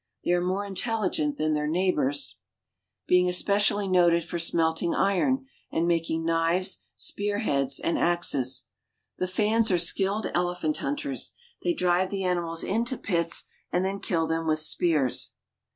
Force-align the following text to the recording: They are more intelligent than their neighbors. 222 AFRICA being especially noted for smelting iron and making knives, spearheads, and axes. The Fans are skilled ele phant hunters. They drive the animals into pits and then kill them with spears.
They 0.25 0.31
are 0.31 0.41
more 0.41 0.65
intelligent 0.65 1.37
than 1.37 1.53
their 1.53 1.67
neighbors. 1.67 2.37
222 3.07 3.07
AFRICA 3.07 3.07
being 3.07 3.29
especially 3.29 3.87
noted 3.87 4.25
for 4.27 4.39
smelting 4.39 4.95
iron 4.95 5.45
and 5.71 5.87
making 5.87 6.25
knives, 6.25 6.79
spearheads, 6.95 7.79
and 7.79 7.99
axes. 7.99 8.65
The 9.19 9.27
Fans 9.27 9.69
are 9.69 9.77
skilled 9.77 10.31
ele 10.33 10.55
phant 10.55 10.77
hunters. 10.79 11.33
They 11.61 11.73
drive 11.73 12.09
the 12.09 12.23
animals 12.23 12.63
into 12.63 12.97
pits 12.97 13.43
and 13.71 13.85
then 13.85 13.99
kill 13.99 14.25
them 14.25 14.47
with 14.47 14.57
spears. 14.59 15.33